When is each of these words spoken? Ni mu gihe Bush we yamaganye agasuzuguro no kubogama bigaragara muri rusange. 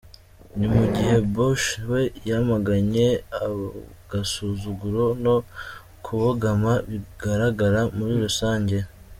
Ni 0.57 0.67
mu 0.73 0.83
gihe 0.95 1.15
Bush 1.33 1.65
we 1.89 2.01
yamaganye 2.29 3.07
agasuzuguro 3.45 5.03
no 5.23 5.35
kubogama 6.03 6.71
bigaragara 6.89 7.81
muri 7.97 8.13
rusange. 8.23 8.77